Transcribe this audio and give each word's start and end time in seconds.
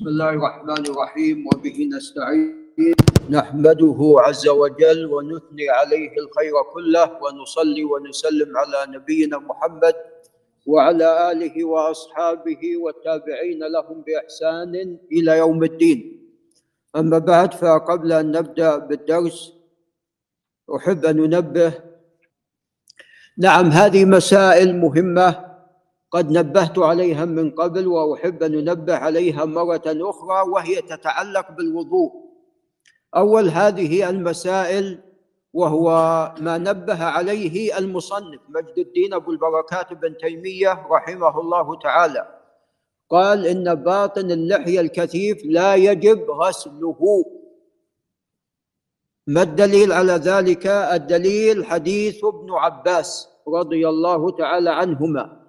بسم 0.00 0.08
الله 0.16 0.30
الرحمن 0.30 0.84
الرحيم 0.96 1.36
وبه 1.44 1.76
نستعين. 1.92 2.96
نحمده 3.28 4.00
عز 4.24 4.48
وجل 4.48 5.00
ونثني 5.12 5.66
عليه 5.68 6.12
الخير 6.16 6.54
كله 6.72 7.20
ونصلي 7.20 7.84
ونسلم 7.84 8.48
على 8.56 8.96
نبينا 8.96 9.36
محمد 9.44 9.94
وعلى 10.66 11.32
آله 11.32 11.52
وأصحابه 11.52 12.62
والتابعين 12.80 13.60
لهم 13.60 14.00
بإحسان 14.00 14.72
إلى 15.12 15.32
يوم 15.38 15.60
الدين. 15.64 16.00
أما 16.96 17.18
بعد 17.18 17.54
فقبل 17.60 18.12
أن 18.12 18.32
نبدأ 18.32 18.76
بالدرس 18.76 19.52
أحب 20.76 21.04
أن 21.04 21.16
ننبه 21.16 21.72
نعم 23.36 23.66
هذه 23.68 24.04
مسائل 24.04 24.76
مهمة 24.80 25.49
قد 26.10 26.30
نبهت 26.30 26.78
عليها 26.78 27.24
من 27.24 27.50
قبل 27.50 27.86
وأحب 27.86 28.42
أن 28.42 28.52
ننبه 28.52 28.94
عليها 28.94 29.44
مرة 29.44 29.82
أخرى 29.86 30.48
وهي 30.48 30.82
تتعلق 30.82 31.50
بالوضوء. 31.50 32.12
أول 33.16 33.48
هذه 33.48 34.10
المسائل 34.10 34.98
وهو 35.52 35.88
ما 36.40 36.58
نبه 36.58 37.04
عليه 37.04 37.78
المصنف 37.78 38.40
مجد 38.48 38.78
الدين 38.78 39.14
أبو 39.14 39.30
البركات 39.30 39.92
بن 39.92 40.16
تيمية 40.16 40.86
رحمه 40.90 41.40
الله 41.40 41.78
تعالى. 41.78 42.40
قال 43.10 43.46
إن 43.46 43.74
باطن 43.74 44.30
اللحيه 44.30 44.80
الكثيف 44.80 45.42
لا 45.44 45.74
يجب 45.74 46.30
غسله. 46.30 47.24
ما 49.26 49.42
الدليل 49.42 49.92
على 49.92 50.12
ذلك؟ 50.12 50.66
الدليل 50.66 51.64
حديث 51.64 52.24
ابن 52.24 52.52
عباس 52.52 53.28
رضي 53.48 53.88
الله 53.88 54.30
تعالى 54.30 54.70
عنهما. 54.70 55.39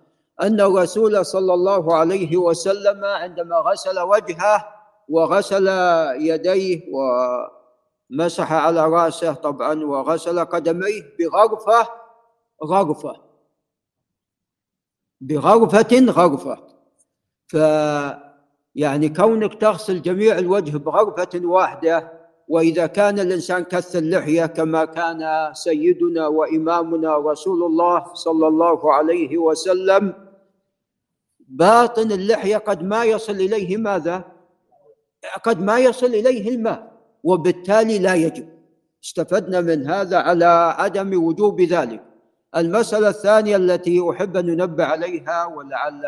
أن 0.42 0.62
الرسول 0.62 1.26
صلى 1.26 1.54
الله 1.54 1.96
عليه 1.96 2.38
وسلم 2.38 3.06
عندما 3.06 3.56
غسل 3.56 4.00
وجهه 4.00 4.68
وغسل 5.10 5.68
يديه 6.20 6.82
ومسح 8.12 8.54
على 8.54 8.88
رأسه 8.88 9.34
طبعا 9.34 9.84
وغسل 9.86 10.46
قدميه 10.46 11.02
بغرفة 11.20 11.88
غرفة. 12.64 13.16
بغرفة 15.22 16.06
غرفة. 16.12 16.58
ف 17.48 17.56
يعني 18.76 19.10
كونك 19.10 19.62
تغسل 19.62 20.02
جميع 20.02 20.38
الوجه 20.40 20.78
بغرفة 20.78 21.30
واحدة 21.44 22.12
وإذا 22.48 22.86
كان 22.88 23.20
الإنسان 23.20 23.64
كث 23.64 23.96
اللحية 23.96 24.46
كما 24.46 24.86
كان 24.86 25.52
سيدنا 25.54 26.28
وإمامنا 26.28 27.18
رسول 27.18 27.64
الله 27.64 28.14
صلى 28.14 28.48
الله 28.48 28.94
عليه 28.94 29.38
وسلم 29.38 30.31
باطن 31.52 32.12
اللحية 32.12 32.58
قد 32.58 32.84
ما 32.84 33.04
يصل 33.04 33.34
إليه 33.34 33.78
ماذا؟ 33.78 34.24
قد 35.44 35.62
ما 35.62 35.80
يصل 35.80 36.06
إليه 36.06 36.50
الماء 36.50 36.92
وبالتالي 37.24 38.00
لا 38.00 38.16
يجب. 38.16 38.50
استفدنا 39.04 39.62
من 39.62 39.88
هذا 39.88 40.18
على 40.18 40.76
عدم 40.78 41.24
وجوب 41.24 41.62
ذلك. 41.62 42.04
المسألة 42.56 43.10
الثانية 43.10 43.56
التي 43.56 44.10
أحب 44.12 44.38
أن 44.38 44.46
ننبه 44.46 44.84
عليها 44.84 45.46
ولعل 45.46 46.02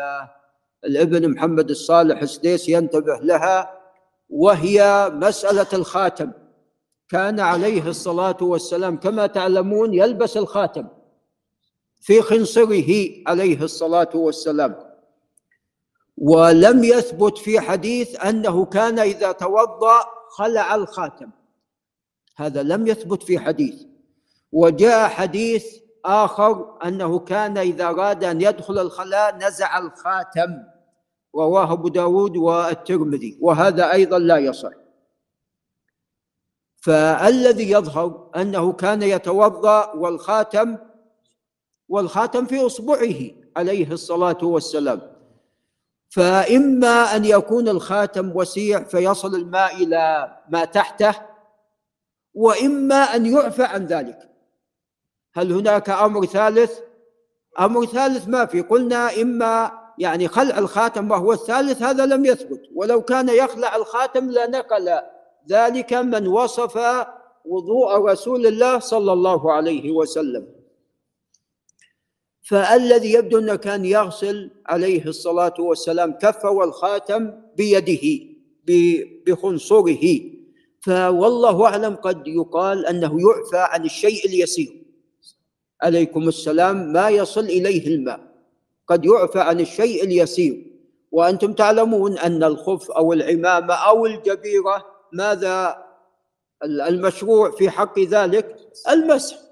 الابن 0.84 1.30
محمد 1.30 1.70
الصالح 1.70 2.22
السديس 2.22 2.68
ينتبه 2.68 3.18
لها 3.22 3.80
وهي 4.30 5.10
مسألة 5.14 5.66
الخاتم. 5.72 6.30
كان 7.08 7.40
عليه 7.40 7.88
الصلاة 7.88 8.36
والسلام 8.40 8.96
كما 8.96 9.26
تعلمون 9.26 9.94
يلبس 9.94 10.36
الخاتم 10.36 10.86
في 12.00 12.22
خنصره 12.22 13.10
عليه 13.26 13.62
الصلاة 13.62 14.10
والسلام. 14.14 14.93
ولم 16.18 16.84
يثبت 16.84 17.38
في 17.38 17.60
حديث 17.60 18.24
أنه 18.24 18.64
كان 18.64 18.98
إذا 18.98 19.32
توضأ 19.32 20.04
خلع 20.30 20.74
الخاتم. 20.74 21.30
هذا 22.36 22.62
لم 22.62 22.86
يثبت 22.86 23.22
في 23.22 23.38
حديث. 23.38 23.82
وجاء 24.52 25.08
حديث 25.08 25.66
آخر 26.04 26.78
أنه 26.84 27.18
كان 27.18 27.58
إذا 27.58 27.84
أراد 27.84 28.24
أن 28.24 28.40
يدخل 28.40 28.78
الخلاء 28.78 29.36
نزع 29.36 29.78
الخاتم 29.78 30.62
رواه 31.34 31.72
أبو 31.72 31.88
داود 31.88 32.36
والترمذي 32.36 33.38
وهذا 33.40 33.92
أيضا 33.92 34.18
لا 34.18 34.38
يصح. 34.38 34.72
فالذي 36.80 37.70
يظهر 37.70 38.30
أنه 38.36 38.72
كان 38.72 39.02
يتوضأ 39.02 39.92
والخاتم 39.92 40.78
والخاتم 41.88 42.46
في 42.46 42.66
إصبعه 42.66 43.16
عليه 43.56 43.92
الصلاة 43.92 44.38
والسلام. 44.42 45.13
فإما 46.14 47.16
أن 47.16 47.24
يكون 47.24 47.68
الخاتم 47.68 48.32
وسيع 48.36 48.82
فيصل 48.82 49.34
الماء 49.34 49.76
إلى 49.76 50.36
ما 50.48 50.64
تحته 50.64 51.14
وإما 52.34 52.96
أن 52.96 53.26
يعفى 53.26 53.62
عن 53.62 53.86
ذلك. 53.86 54.18
هل 55.34 55.52
هناك 55.52 55.90
أمر 55.90 56.26
ثالث؟ 56.26 56.78
أمر 57.60 57.86
ثالث 57.86 58.28
ما 58.28 58.46
في 58.46 58.60
قلنا 58.60 59.22
إما 59.22 59.72
يعني 59.98 60.28
خلع 60.28 60.58
الخاتم 60.58 61.10
وهو 61.10 61.32
الثالث 61.32 61.82
هذا 61.82 62.06
لم 62.06 62.24
يثبت. 62.24 62.60
ولو 62.74 63.02
كان 63.02 63.28
يخلع 63.28 63.76
الخاتم 63.76 64.30
لنقل 64.30 65.00
ذلك 65.48 65.92
من 65.92 66.26
وصف 66.26 67.06
وضوء 67.44 67.98
رسول 67.98 68.46
الله 68.46 68.78
صلى 68.78 69.12
الله 69.12 69.52
عليه 69.52 69.92
وسلم. 69.92 70.53
فالذي 72.44 73.12
يبدو 73.12 73.38
أنه 73.38 73.56
كان 73.56 73.84
يغسل 73.84 74.50
عليه 74.66 75.06
الصلاة 75.06 75.54
والسلام 75.58 76.12
كفه 76.12 76.50
والخاتم 76.50 77.32
بيده 77.56 78.24
بخنصره. 79.26 80.20
فوالله 80.80 81.66
أعلم 81.66 81.94
قد 81.94 82.28
يقال 82.28 82.86
أنه 82.86 83.20
يعفى 83.20 83.56
عن 83.56 83.84
الشيء 83.84 84.26
اليسير. 84.26 84.82
عليكم 85.82 86.28
السلام 86.28 86.92
ما 86.92 87.08
يصل 87.08 87.44
إليه 87.44 87.86
الماء. 87.86 88.20
قد 88.88 89.04
يعفى 89.04 89.40
عن 89.40 89.60
الشيء 89.60 90.04
اليسير. 90.04 90.66
وأنتم 91.12 91.52
تعلمون 91.52 92.18
أن 92.18 92.44
الخف 92.44 92.90
أو 92.90 93.12
العمامة 93.12 93.74
أو 93.74 94.06
الجبيرة 94.06 94.86
ماذا؟ 95.12 95.84
المشروع 96.64 97.50
في 97.50 97.70
حق 97.70 97.98
ذلك؟ 97.98 98.56
المسح. 98.90 99.43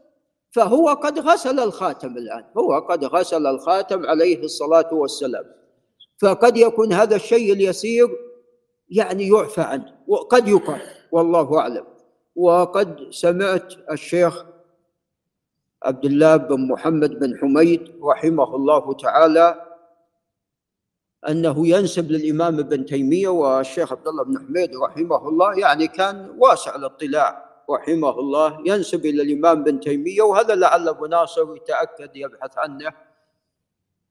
فهو 0.52 0.88
قد 0.88 1.18
غسل 1.18 1.60
الخاتم 1.60 2.16
الآن. 2.16 2.44
هو 2.56 2.78
قد 2.78 3.04
غسل 3.04 3.46
الخاتم 3.46 4.06
عليه 4.06 4.44
الصلاة 4.44 4.94
والسلام. 4.94 5.44
فقد 6.18 6.56
يكون 6.56 6.92
هذا 6.92 7.16
الشيء 7.16 7.52
اليسير 7.52 8.08
يعني 8.88 9.28
يعفى 9.28 9.60
عنه. 9.60 9.94
وقد 10.06 10.48
يقال 10.48 10.80
والله 11.12 11.58
أعلم. 11.58 11.84
وقد 12.36 13.08
سمعت 13.10 13.74
الشيخ 13.90 14.44
عبد 15.82 16.04
الله 16.04 16.36
بن 16.36 16.69
محمد 16.69 17.19
بن 17.19 17.38
حميد 17.38 17.92
رحمه 18.02 18.56
الله 18.56 18.92
تعالى 18.92 19.66
أنه 21.28 21.69
ينسب 21.69 22.10
للإمام 22.10 22.58
ابن 22.58 22.84
تيمية 22.86 23.28
والشيخ 23.28 23.92
عبد 23.92 24.08
الله 24.08 24.24
بن 24.24 24.38
حميد 24.38 24.76
رحمه 24.76 25.28
الله 25.28 25.58
يعني 25.58 25.86
كان 25.86 26.36
واسع 26.38 26.76
الاطلاع. 26.76 27.51
رحمه 27.72 28.19
الله 28.19 28.62
ينسب 28.66 29.06
إلى 29.06 29.22
الإمام 29.22 29.60
ابن 29.60 29.81
تيمية 29.81 30.22
وهذا 30.22 30.55
لعل 30.55 30.88
أبو 30.88 31.06
ناصر 31.06 31.56
يتأكد 31.56 32.16
يبحث 32.16 32.59
عنه 32.59 32.93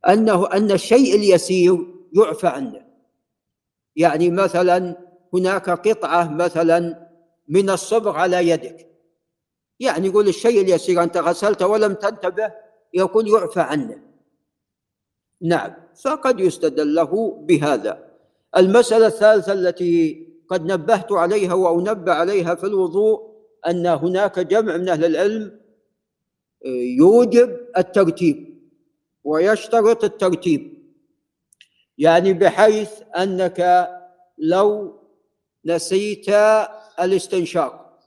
أنه 0.09 0.47
أن 0.47 0.71
الشيء 0.71 1.15
اليسير 1.15 1.77
يعفى 2.13 2.47
عنه. 2.47 2.85
يعني 3.95 4.29
مثلا 4.29 4.95
هناك 5.33 5.69
قطعة 5.69 6.33
مثلا 6.33 7.07
من 7.47 7.69
الصبغ 7.69 8.17
على 8.17 8.49
يدك. 8.49 8.87
يعني 9.79 10.07
يقول 10.07 10.27
الشيء 10.27 10.61
اليسير 10.61 11.03
أنت 11.03 11.17
غسلته 11.17 11.67
ولم 11.67 11.93
تنتبه 11.93 12.51
يقول 12.93 13.27
يعفى 13.27 13.59
عنه. 13.59 14.01
نعم 15.41 15.73
فقد 16.03 16.39
يستدل 16.39 16.95
له 16.95 17.31
بهذا. 17.41 18.11
المسألة 18.57 19.07
الثالثة 19.07 19.53
التي 19.53 20.27
قد 20.49 20.71
نبهت 20.71 21.11
عليها 21.11 21.53
وأنبه 21.53 22.13
عليها 22.13 22.55
في 22.55 22.65
الوضوء 22.65 23.30
أن 23.67 23.87
هناك 23.87 24.39
جمع 24.39 24.77
من 24.77 24.89
أهل 24.89 25.05
العلم 25.05 25.61
آه، 26.65 26.69
يوجب 26.97 27.57
الترتيب 27.77 28.61
ويشترط 29.23 30.03
الترتيب. 30.03 30.81
يعني 31.97 32.33
بحيث 32.33 32.91
أنك 33.17 33.89
لو 34.37 34.99
نسيت 35.65 36.29
الاستنشاق 36.99 37.99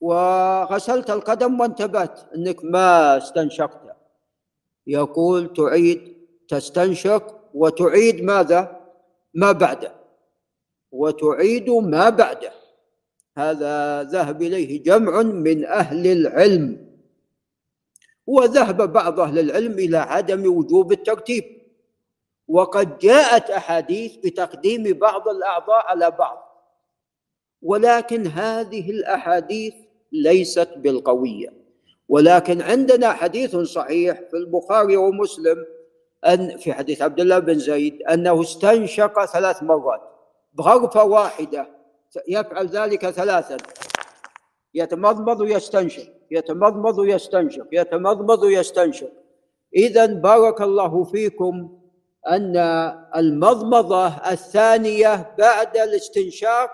وغسلت 0.00 1.10
القدم 1.10 1.60
وانتبهت 1.60 2.34
أنك 2.34 2.64
ما 2.64 3.16
استنشقت 3.16 3.96
يقول 4.86 5.52
تعيد 5.52 6.16
تستنشق 6.48 7.40
وتعيد 7.54 8.22
ماذا؟ 8.22 8.80
ما 9.34 9.52
بعده. 9.52 9.92
وتعيد 10.92 11.70
ما 11.70 12.08
بعده. 12.08 12.52
هذا 13.38 14.02
ذهب 14.02 14.42
إليه 14.42 14.82
جمع 14.82 15.22
من 15.22 15.64
أهل 15.64 16.06
العلم 16.06 16.94
وذهب 18.26 18.92
بعض 18.92 19.20
أهل 19.20 19.38
العلم 19.38 19.72
إلى 19.72 19.96
عدم 19.98 20.56
وجوب 20.56 20.92
الترتيب. 20.92 21.44
وقد 22.48 22.98
جاءت 22.98 23.50
أحاديث 23.50 24.16
بتقديم 24.16 24.82
بعض 24.82 25.28
الأعضاء 25.28 25.86
على 25.86 26.10
بعض 26.10 26.44
ولكن 27.62 28.26
هذه 28.26 28.90
الأحاديث 28.90 29.74
ليست 30.12 30.68
بالقوية. 30.76 31.64
ولكن 32.08 32.60
عندنا 32.60 33.12
حديث 33.12 33.56
صحيح 33.56 34.20
في 34.30 34.36
البخاري 34.36 34.96
ومسلم 34.96 35.66
أن 36.26 36.56
في 36.56 36.72
حديث 36.72 37.02
عبد 37.02 37.20
الله 37.20 37.38
بن 37.38 37.58
زيد 37.58 38.02
أنه 38.02 38.40
استنشق 38.40 39.24
ثلاث 39.24 39.62
مرات 39.62 40.00
بغرفة 40.54 41.04
واحدة 41.04 41.73
يفعل 42.28 42.66
ذلك 42.66 43.10
ثلاثا. 43.10 43.56
يتمضمض 44.74 45.40
ويستنشق. 45.40 46.12
يتمضمض 46.30 46.98
ويستنشق. 46.98 47.66
يتمضمض 47.72 48.42
ويستنشق. 48.42 49.12
اذا 49.76 50.06
بارك 50.06 50.60
الله 50.60 51.04
فيكم 51.04 51.80
أن 52.28 52.56
المضمضة 53.16 54.06
الثانية 54.06 55.34
بعد 55.38 55.76
الاستنشاق 55.76 56.70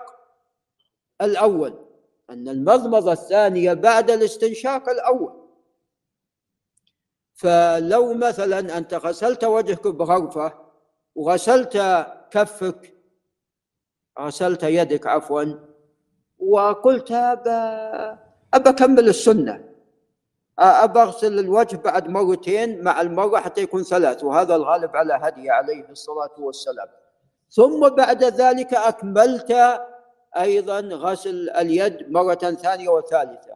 الأول. 1.21 1.85
أن 2.29 2.49
المضمضة 2.49 3.11
الثانية 3.11 3.73
بعد 3.73 4.11
الاستنشاق 4.11 4.89
الأول. 4.89 5.41
فلو 7.33 8.13
مثلا 8.13 8.77
أنت 8.77 8.93
غسلت 8.93 9.43
وجهك 9.43 9.87
بغرفة 9.87 10.53
وغسلت 11.15 12.05
كفك 12.31 12.90
غسلت 14.19 14.63
يدك 14.63 15.07
عفوا. 15.07 15.43
وقلت 16.39 17.11
أبا 17.11 18.19
أبا 18.53 18.69
أكمل 18.69 19.09
السنة. 19.09 19.63
أبى 20.59 20.99
أغسل 20.99 21.39
الوجه 21.39 21.75
بعد 21.75 22.09
مرتين 22.09 22.83
مع 22.83 23.01
المرة 23.01 23.39
حتى 23.39 23.61
يكون 23.61 23.83
ثلاث. 23.83 24.23
وهذا 24.23 24.55
الغالب 24.55 24.95
على 24.95 25.19
هدي 25.21 25.49
عليه 25.49 25.89
الصلاة 25.89 26.35
والسلام. 26.39 26.87
ثم 27.49 27.89
بعد 27.89 28.23
ذلك 28.23 28.73
أكملت 28.73 29.81
أيضا 30.37 30.79
غسل 30.79 31.49
اليد 31.49 32.11
مرة 32.11 32.35
ثانية 32.35 32.89
وثالثة. 32.89 33.53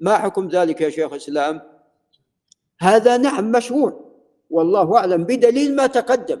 ما 0.00 0.18
حكم 0.18 0.48
ذلك 0.48 0.80
يا 0.80 0.90
شيخ 0.90 1.12
الإسلام؟ 1.12 1.60
هذا 2.80 3.16
نعم 3.16 3.52
مشروع. 3.52 4.00
والله 4.50 4.96
أعلم 4.96 5.24
بدليل 5.24 5.76
ما 5.76 5.86
تقدم. 5.86 6.40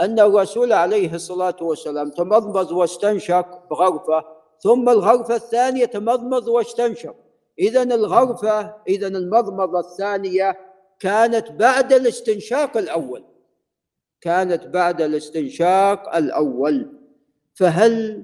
أن 0.00 0.20
الرسول 0.20 0.72
عليه 0.72 1.14
الصلاة 1.14 1.56
والسلام 1.60 2.10
تمضمض 2.10 2.70
واستنشق 2.70 3.68
بغرفة 3.70 4.24
ثم 4.60 4.88
الغرفة 4.88 5.34
الثانية 5.34 5.84
تمضمض 5.84 6.48
واستنشق. 6.48 7.14
إذا 7.58 7.82
الغرفة 7.82 8.74
إذا 8.88 9.06
المضمضة 9.06 9.80
الثانية 9.80 10.58
كانت 11.00 11.50
بعد 11.50 11.92
الاستنشاق 11.92 12.76
الأول. 12.76 13.24
كانت 14.20 14.66
بعد 14.66 15.02
الاستنشاق 15.02 16.16
الأول. 16.16 16.92
فهل 17.54 18.22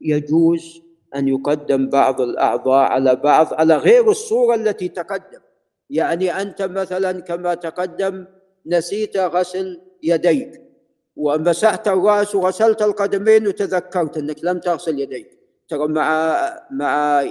يجوز 0.00 0.82
أن 1.14 1.28
يقدم 1.28 1.88
بعض 1.88 2.20
الأعضاء 2.20 2.90
على 2.90 3.16
بعض 3.16 3.54
على 3.54 3.76
غير 3.76 4.10
الصورة 4.10 4.54
التي 4.54 4.88
تقدم؟ 4.88 5.40
يعني 5.90 6.42
أنت 6.42 6.62
مثلا 6.62 7.20
كما 7.20 7.54
تقدم 7.54 8.26
نسيت 8.66 9.16
غسل 9.16 9.80
يديك. 10.02 10.71
ومسحت 11.16 11.88
الرأس 11.88 12.34
وغسلت 12.34 12.82
القدمين 12.82 13.46
وتذكرت 13.46 14.16
أنك 14.16 14.44
لم 14.44 14.58
تغسل 14.58 15.00
يديك. 15.00 15.38
ترى 15.68 15.88
مع 15.88 16.06
مع 16.70 17.24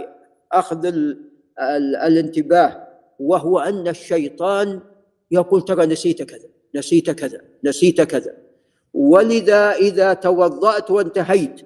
أخذ 0.51 0.85
ال 0.85 1.31
ال 1.59 1.95
الانتباه 1.95 2.87
وهو 3.19 3.59
أن 3.59 3.87
الشيطان 3.87 4.79
يقول 5.31 5.65
ترى 5.65 5.85
نسيت 5.85 6.23
كذا 6.23 6.49
نسيت 6.75 7.09
كذا 7.11 7.41
نسيت 7.63 8.01
كذا. 8.01 8.37
ولذا 8.93 9.71
إذا 9.71 10.13
توضأت 10.13 10.91
وانتهيت 10.91 11.61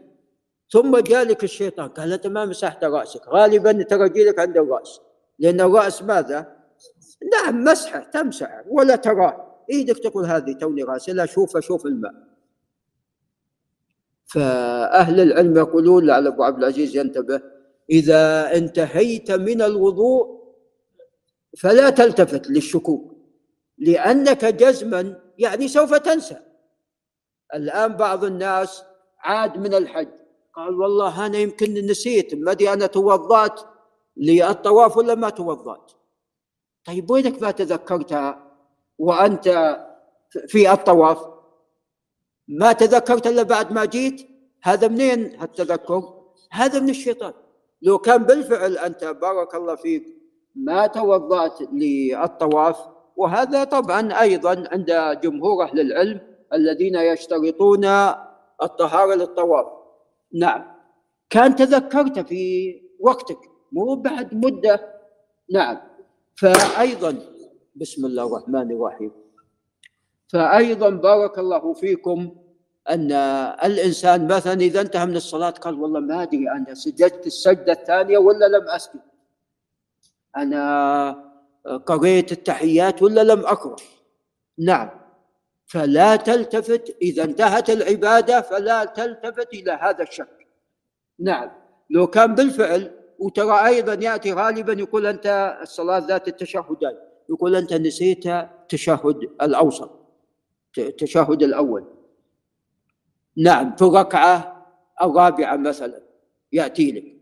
ثم 0.70 0.98
جالك 0.98 1.44
الشيطان 1.44 1.90
قال 1.90 2.14
انت 2.14 2.28
ما 2.28 2.46
مسحت 2.46 2.84
رأسك. 2.84 3.28
غالبا 3.28 3.84
ترى 3.84 4.10
جيلك 4.10 4.40
عند 4.40 4.58
الرأس. 4.58 5.02
لأن 5.40 5.62
الرأس 5.62 6.04
ماذا؟ 6.04 6.56
نعم 7.34 7.64
مسحة 7.64 8.00
تمسح 8.00 8.64
ولا 8.68 8.96
تراه. 8.96 9.55
إيدك 9.72 9.98
تقول 9.98 10.26
هذه 10.26 10.54
توني 10.54 10.84
غاسلها 10.84 11.26
شوف 11.26 11.58
شوف 11.58 11.86
الماء. 11.86 12.14
فأهل 14.26 15.20
العلم 15.20 15.58
يقولون 15.58 16.06
لعل 16.06 16.28
أبو 16.28 16.44
عبد 16.44 16.58
العزيز 16.58 16.96
ينتبه 16.96 17.42
إذا 17.90 18.56
انتهيت 18.58 19.32
من 19.32 19.62
الوضوء 19.62 20.36
فلا 21.58 21.90
تلتفت 21.90 22.50
للشكوك 22.50 23.16
لأنك 23.78 24.46
جزما 24.46 25.22
يعني 25.38 25.68
سوف 25.68 25.94
تنسى. 25.94 26.38
الآن 27.54 27.94
بعض 27.94 28.24
الناس 28.24 28.84
عاد 29.20 29.58
من 29.58 29.74
الحج 29.74 30.10
قال 30.54 30.76
والله 30.76 31.26
أنا 31.26 31.38
يمكن 31.38 31.74
نسيت 31.74 32.36
ما 32.36 32.52
أدري 32.52 32.74
أنا 32.74 32.86
توضأت 32.86 33.62
للطواف 34.18 34.98
ولا 34.98 35.16
ما 35.16 35.30
توضأت. 35.30 35.92
طيب 36.86 37.12
وينك 37.12 37.42
ما 37.42 37.52
تذكرتها؟ 37.52 38.45
وأنت 38.98 39.78
في 40.48 40.72
الطواف. 40.72 41.18
ما 42.48 42.74
تذكرت 42.74 43.28
إلا 43.28 43.44
بعد 43.44 43.72
ما 43.72 43.86
جيت 43.86 44.28
هذا 44.64 44.88
منين 44.88 45.42
التذكر؟ 45.42 46.04
هذا 46.52 46.80
من 46.80 46.90
الشيطان. 46.90 47.34
لو 47.82 47.98
كان 47.98 48.24
بالفعل 48.24 48.78
أنت 48.78 49.04
بارك 49.06 49.56
الله 49.56 49.76
فيك 49.76 50.04
ما 50.56 50.88
توضأت 50.88 51.62
للطواف 51.74 52.78
وهذا 53.16 53.64
طبعا 53.64 54.22
أيضا 54.22 54.64
عند 54.72 55.20
جمهور 55.24 55.64
أهل 55.64 55.80
العلم 55.80 56.20
الذين 56.54 56.96
يشترطون 56.96 57.86
الطهارة 58.64 59.16
للطواف. 59.16 59.66
نعم. 60.34 60.76
كان 61.30 61.56
تذكرت 61.56 62.20
في 62.20 62.76
وقتك 63.00 63.40
مو 63.72 63.96
بعد 63.96 64.34
مدة. 64.34 64.94
نعم. 65.54 65.78
فأيضا 66.36 67.35
بسم 67.76 68.06
الله 68.06 68.28
الرحمن 68.28 68.72
الرحيم. 68.72 69.12
فأيضا 70.28 70.90
بارك 70.90 71.40
الله 71.40 71.74
فيكم 71.74 72.36
أن 72.90 73.12
الإنسان 73.64 74.28
مثلا 74.28 74.54
إذا 74.54 74.82
انتهى 74.82 75.06
من 75.06 75.16
الصلاة 75.16 75.50
قال 75.50 75.80
والله 75.80 76.00
ما 76.00 76.24
أدري 76.24 76.52
أنا 76.52 76.74
سجدت 76.74 77.28
السجدة 77.28 77.72
الثانية 77.72 78.18
ولا 78.18 78.46
لم 78.46 78.68
أسجد. 78.68 79.02
أنا 80.38 80.62
قريت 81.86 82.32
التحيات 82.32 83.04
ولا 83.04 83.24
لم 83.24 83.40
أقرأ. 83.40 83.76
نعم. 84.58 84.90
فلا 85.66 86.16
تلتفت 86.16 86.98
إذا 87.02 87.24
انتهت 87.24 87.70
العبادة 87.70 88.42
فلا 88.42 88.86
تلتفت 88.86 89.54
إلى 89.54 89.72
هذا 89.72 90.04
الشك 90.04 90.48
نعم. 91.20 91.52
لو 91.90 92.08
كان 92.08 92.36
بالفعل 92.36 92.92
وترى 93.20 93.66
أيضا 93.66 93.94
يأتي 93.94 94.34
غالبا 94.34 94.74
يقول 94.74 95.06
أنت 95.06 95.58
الصلاة 95.62 96.00
ذات 96.00 96.28
التشهدين 96.28 96.98
يقول 97.30 97.56
أنت 97.56 97.74
نسيت 97.74 98.24
تشهد 98.70 99.30
الأوسط 99.42 99.92
التشهد 100.78 101.44
الأول. 101.44 101.86
نعم 103.38 103.76
في 103.76 103.82
الركعة 103.82 104.66
الرابعة 105.02 105.56
مثلا 105.56 106.02
يأتي 106.52 106.92
لك. 106.92 107.16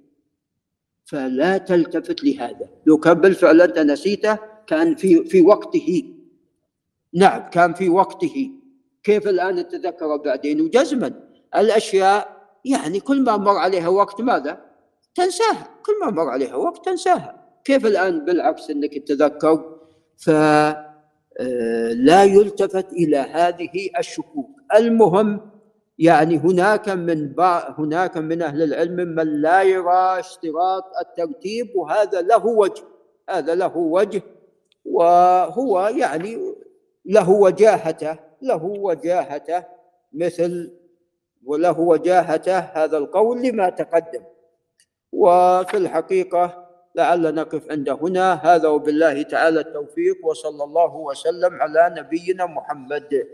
فلا 1.06 1.58
تلتفت 1.58 2.24
لهذا. 2.24 2.70
لو 2.86 2.98
كان 2.98 3.14
بالفعل 3.14 3.62
أنت 3.62 3.80
نسيته 3.80 4.38
كان 4.68 4.96
في 4.96 5.26
في 5.26 5.42
وقته. 5.42 6.16
نعم 7.14 7.50
كان 7.50 7.74
في 7.74 7.90
وقته. 7.90 8.52
كيف 9.04 9.28
الآن 9.28 9.68
تتذكر 9.68 10.18
بعدين؟ 10.18 10.62
وجزما. 10.62 11.14
الأشياء 11.56 12.48
يعني 12.66 13.00
كل 13.00 13.24
ما 13.24 13.38
مر 13.38 13.58
عليها 13.58 13.88
وقت 13.88 14.22
ماذا؟ 14.22 14.66
تنساها. 15.16 15.70
كل 15.86 15.94
ما 16.02 16.12
مر 16.12 16.30
عليها 16.30 16.56
وقت 16.56 16.86
تنساها. 16.86 17.60
كيف 17.64 17.86
الآن 17.86 18.26
بالعكس 18.26 18.70
أنك 18.70 18.98
تتذكر؟ 18.98 19.80
فلا 20.26 20.94
آه، 21.40 22.24
يلتفت 22.24 22.94
إلى 22.94 23.18
هذه 23.18 23.90
الشكوك. 24.00 24.50
المهم 24.76 25.42
يعني 26.00 26.38
هناك 26.38 26.90
من 26.90 27.34
هناك 27.78 28.18
من 28.18 28.42
أهل 28.42 28.64
العلم 28.64 28.96
من 28.96 29.42
لا 29.42 29.62
يرى 29.62 30.20
اشتراط 30.20 30.84
الترتيب 31.02 31.76
وهذا 31.76 32.22
له 32.22 32.46
وجه 32.46 32.84
هذا 33.30 33.56
له 33.56 33.78
وجه 33.78 34.22
وهو 34.86 35.88
يعني 35.88 36.56
له 37.06 37.30
وجاهته 37.30 38.20
له 38.42 38.64
وجاهته 38.66 39.64
مثل 40.14 40.72
وله 41.46 41.80
وجاهته 41.80 42.60
هذا 42.60 42.98
القول 42.98 43.42
لما 43.42 43.70
تقدم. 43.70 44.24
وفي 45.12 45.78
الحقيقة 45.78 46.63
لعل 46.96 47.36
نقف 47.36 47.72
عند 47.72 47.90
هنا. 47.90 48.34
هذا 48.34 48.68
وبالله 48.68 49.22
تعالى 49.22 49.60
التوفيق 49.60 50.26
وصلى 50.26 50.64
الله 50.64 50.96
وسلم 50.96 51.62
على 51.62 51.96
نبينا 51.98 52.46
محمد. 52.46 53.28